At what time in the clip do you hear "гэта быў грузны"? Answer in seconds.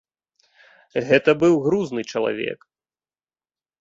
1.09-2.01